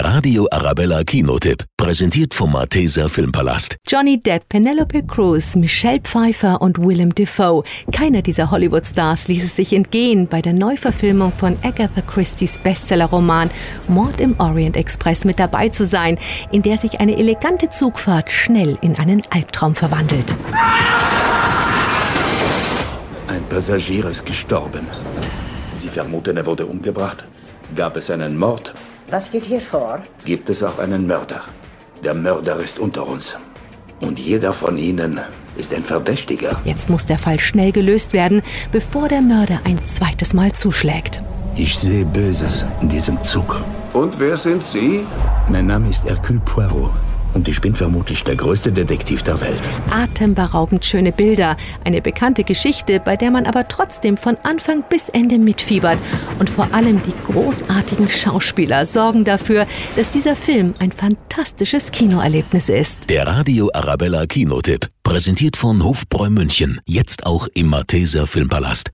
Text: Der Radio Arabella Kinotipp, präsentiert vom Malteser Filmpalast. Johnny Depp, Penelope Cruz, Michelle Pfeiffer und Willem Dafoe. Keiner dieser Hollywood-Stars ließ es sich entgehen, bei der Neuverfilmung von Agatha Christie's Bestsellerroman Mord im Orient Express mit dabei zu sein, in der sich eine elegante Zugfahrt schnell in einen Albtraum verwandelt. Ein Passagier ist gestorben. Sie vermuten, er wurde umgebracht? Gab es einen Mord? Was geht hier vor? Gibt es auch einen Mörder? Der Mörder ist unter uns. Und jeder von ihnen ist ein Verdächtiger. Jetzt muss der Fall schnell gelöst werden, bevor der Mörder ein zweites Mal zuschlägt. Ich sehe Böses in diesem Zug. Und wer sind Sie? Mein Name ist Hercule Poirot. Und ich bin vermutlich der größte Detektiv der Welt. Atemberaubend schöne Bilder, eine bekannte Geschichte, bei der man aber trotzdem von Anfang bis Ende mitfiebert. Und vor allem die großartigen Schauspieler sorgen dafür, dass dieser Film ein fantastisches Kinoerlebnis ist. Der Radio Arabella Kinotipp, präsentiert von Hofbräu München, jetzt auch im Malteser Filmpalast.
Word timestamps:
Der 0.00 0.14
Radio 0.14 0.48
Arabella 0.50 1.04
Kinotipp, 1.04 1.66
präsentiert 1.76 2.32
vom 2.32 2.52
Malteser 2.52 3.10
Filmpalast. 3.10 3.76
Johnny 3.86 4.18
Depp, 4.18 4.48
Penelope 4.48 5.02
Cruz, 5.02 5.56
Michelle 5.56 6.00
Pfeiffer 6.00 6.62
und 6.62 6.78
Willem 6.78 7.14
Dafoe. 7.14 7.64
Keiner 7.92 8.22
dieser 8.22 8.50
Hollywood-Stars 8.50 9.28
ließ 9.28 9.44
es 9.44 9.56
sich 9.56 9.74
entgehen, 9.74 10.26
bei 10.26 10.40
der 10.40 10.54
Neuverfilmung 10.54 11.34
von 11.34 11.58
Agatha 11.62 12.00
Christie's 12.00 12.58
Bestsellerroman 12.58 13.50
Mord 13.88 14.18
im 14.22 14.40
Orient 14.40 14.78
Express 14.78 15.26
mit 15.26 15.38
dabei 15.38 15.68
zu 15.68 15.84
sein, 15.84 16.16
in 16.50 16.62
der 16.62 16.78
sich 16.78 16.98
eine 16.98 17.18
elegante 17.18 17.68
Zugfahrt 17.68 18.30
schnell 18.30 18.78
in 18.80 18.96
einen 18.96 19.22
Albtraum 19.28 19.74
verwandelt. 19.74 20.34
Ein 23.28 23.44
Passagier 23.50 24.06
ist 24.06 24.24
gestorben. 24.24 24.86
Sie 25.74 25.88
vermuten, 25.88 26.38
er 26.38 26.46
wurde 26.46 26.64
umgebracht? 26.64 27.26
Gab 27.76 27.98
es 27.98 28.10
einen 28.10 28.38
Mord? 28.38 28.72
Was 29.10 29.28
geht 29.32 29.44
hier 29.44 29.60
vor? 29.60 30.00
Gibt 30.24 30.48
es 30.50 30.62
auch 30.62 30.78
einen 30.78 31.04
Mörder? 31.04 31.40
Der 32.04 32.14
Mörder 32.14 32.56
ist 32.56 32.78
unter 32.78 33.08
uns. 33.08 33.36
Und 34.00 34.20
jeder 34.20 34.52
von 34.52 34.78
ihnen 34.78 35.18
ist 35.56 35.74
ein 35.74 35.82
Verdächtiger. 35.82 36.60
Jetzt 36.64 36.88
muss 36.88 37.06
der 37.06 37.18
Fall 37.18 37.40
schnell 37.40 37.72
gelöst 37.72 38.12
werden, 38.12 38.40
bevor 38.70 39.08
der 39.08 39.20
Mörder 39.20 39.62
ein 39.64 39.84
zweites 39.84 40.32
Mal 40.32 40.52
zuschlägt. 40.52 41.20
Ich 41.56 41.76
sehe 41.76 42.04
Böses 42.04 42.64
in 42.82 42.88
diesem 42.88 43.20
Zug. 43.24 43.60
Und 43.94 44.20
wer 44.20 44.36
sind 44.36 44.62
Sie? 44.62 45.04
Mein 45.48 45.66
Name 45.66 45.88
ist 45.88 46.04
Hercule 46.04 46.40
Poirot. 46.44 46.92
Und 47.34 47.48
ich 47.48 47.60
bin 47.60 47.74
vermutlich 47.74 48.24
der 48.24 48.36
größte 48.36 48.72
Detektiv 48.72 49.22
der 49.22 49.40
Welt. 49.40 49.68
Atemberaubend 49.90 50.84
schöne 50.84 51.12
Bilder, 51.12 51.56
eine 51.84 52.02
bekannte 52.02 52.44
Geschichte, 52.44 53.00
bei 53.00 53.16
der 53.16 53.30
man 53.30 53.46
aber 53.46 53.68
trotzdem 53.68 54.16
von 54.16 54.36
Anfang 54.42 54.82
bis 54.88 55.08
Ende 55.08 55.38
mitfiebert. 55.38 55.98
Und 56.38 56.50
vor 56.50 56.72
allem 56.72 57.00
die 57.02 57.32
großartigen 57.32 58.08
Schauspieler 58.08 58.86
sorgen 58.86 59.24
dafür, 59.24 59.66
dass 59.96 60.10
dieser 60.10 60.36
Film 60.36 60.74
ein 60.78 60.92
fantastisches 60.92 61.90
Kinoerlebnis 61.90 62.68
ist. 62.68 63.08
Der 63.08 63.26
Radio 63.26 63.70
Arabella 63.72 64.26
Kinotipp, 64.26 64.88
präsentiert 65.02 65.56
von 65.56 65.82
Hofbräu 65.82 66.30
München, 66.30 66.80
jetzt 66.84 67.26
auch 67.26 67.48
im 67.54 67.68
Malteser 67.68 68.26
Filmpalast. 68.26 68.90